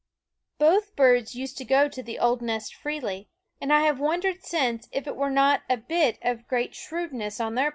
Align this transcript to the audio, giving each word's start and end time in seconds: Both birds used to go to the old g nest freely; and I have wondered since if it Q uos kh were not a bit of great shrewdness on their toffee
Both 0.57 0.95
birds 0.95 1.35
used 1.35 1.59
to 1.59 1.63
go 1.63 1.87
to 1.87 2.01
the 2.01 2.17
old 2.17 2.39
g 2.39 2.47
nest 2.47 2.73
freely; 2.73 3.29
and 3.61 3.71
I 3.71 3.81
have 3.81 3.99
wondered 3.99 4.43
since 4.43 4.87
if 4.91 5.03
it 5.05 5.13
Q 5.13 5.13
uos 5.13 5.13
kh 5.15 5.19
were 5.19 5.29
not 5.29 5.61
a 5.69 5.77
bit 5.77 6.17
of 6.23 6.47
great 6.47 6.73
shrewdness 6.73 7.39
on 7.39 7.53
their 7.53 7.65
toffee 7.65 7.69